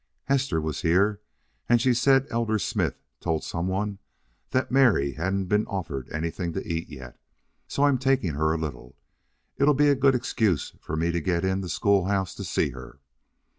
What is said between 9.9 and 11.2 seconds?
good excuse for me